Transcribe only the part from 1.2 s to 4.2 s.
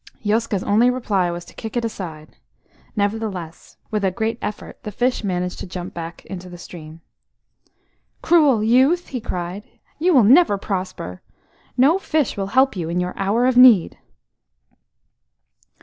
was to kick it aside; nevertheless, with a